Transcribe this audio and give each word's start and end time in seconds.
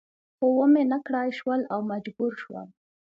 خو 0.35 0.47
و 0.57 0.63
مې 0.73 0.83
نه 0.91 0.97
کړای 1.05 1.29
شول 1.39 1.61
او 1.73 1.79
مجبور 1.91 2.31
شوم. 2.41 2.69